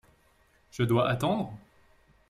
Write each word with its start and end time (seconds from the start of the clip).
Je 0.71 0.81
dois 0.81 1.05
attendre? 1.07 1.53